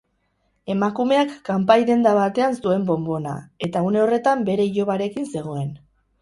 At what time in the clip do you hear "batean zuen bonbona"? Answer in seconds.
2.19-3.35